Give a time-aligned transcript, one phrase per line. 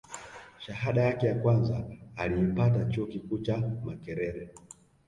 [0.59, 1.83] shahada yake ya kwanza
[2.15, 4.49] aliipata chuo kikuu cha makerere